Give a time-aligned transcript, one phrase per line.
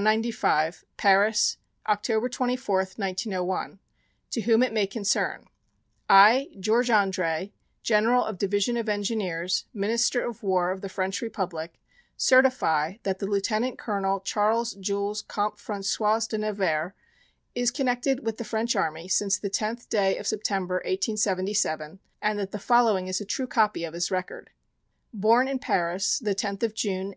[0.00, 3.78] 195 PARIS, October 24, 1901.
[4.30, 5.44] To Whom It May Concern:
[6.08, 7.50] I, George André,
[7.82, 11.74] General of Division of Engineers, Minister of War of the French Republic,
[12.16, 16.92] certify that the Lieutenant Colonel Charles Jules Comte François de Nevers,
[17.54, 22.52] is connected with the French Army, since the 10th day of September, 1877, and that
[22.52, 24.48] the following is a true copy of his record:
[25.12, 27.16] Born in Paris the 10th of June, 1859.